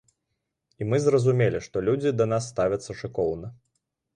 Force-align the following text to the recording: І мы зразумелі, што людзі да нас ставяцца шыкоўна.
І 0.79 0.87
мы 0.93 0.97
зразумелі, 1.03 1.61
што 1.67 1.85
людзі 1.91 2.15
да 2.23 2.27
нас 2.33 2.51
ставяцца 2.55 2.99
шыкоўна. 3.03 3.53